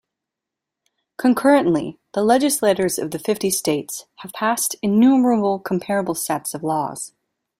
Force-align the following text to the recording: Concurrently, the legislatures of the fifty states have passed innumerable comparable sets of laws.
Concurrently, 1.17 1.99
the 2.15 2.23
legislatures 2.23 2.97
of 2.97 3.11
the 3.11 3.19
fifty 3.19 3.51
states 3.51 4.07
have 4.21 4.33
passed 4.33 4.75
innumerable 4.81 5.59
comparable 5.59 6.15
sets 6.15 6.55
of 6.55 6.63
laws. 6.63 7.13